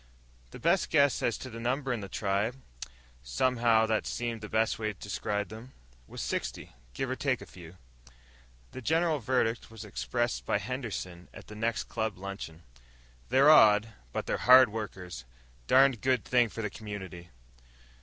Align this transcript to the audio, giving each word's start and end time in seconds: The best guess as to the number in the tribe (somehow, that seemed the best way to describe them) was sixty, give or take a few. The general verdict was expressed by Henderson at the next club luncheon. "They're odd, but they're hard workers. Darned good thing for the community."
The 0.49 0.57
best 0.57 0.89
guess 0.89 1.21
as 1.21 1.37
to 1.37 1.49
the 1.51 1.59
number 1.59 1.93
in 1.93 1.99
the 1.99 2.09
tribe 2.09 2.55
(somehow, 3.21 3.85
that 3.85 4.07
seemed 4.07 4.41
the 4.41 4.49
best 4.49 4.79
way 4.79 4.93
to 4.93 4.99
describe 4.99 5.49
them) 5.49 5.73
was 6.07 6.21
sixty, 6.23 6.73
give 6.95 7.07
or 7.11 7.15
take 7.15 7.39
a 7.39 7.45
few. 7.45 7.77
The 8.71 8.81
general 8.81 9.19
verdict 9.19 9.69
was 9.69 9.85
expressed 9.85 10.43
by 10.43 10.57
Henderson 10.57 11.27
at 11.35 11.45
the 11.45 11.55
next 11.55 11.83
club 11.83 12.17
luncheon. 12.17 12.63
"They're 13.29 13.51
odd, 13.51 13.89
but 14.11 14.25
they're 14.25 14.37
hard 14.39 14.69
workers. 14.69 15.23
Darned 15.67 16.01
good 16.01 16.25
thing 16.25 16.49
for 16.49 16.63
the 16.63 16.71
community." 16.71 17.29